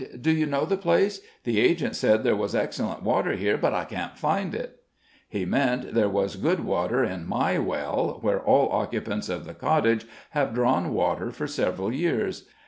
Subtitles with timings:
[0.19, 1.21] "Do you know the place?
[1.43, 4.77] The agent said there was excellent water here, but I can't find it."
[5.29, 10.07] "He meant there was good water in my well, where all occupants of the cottage
[10.31, 12.47] have drawn water for several years.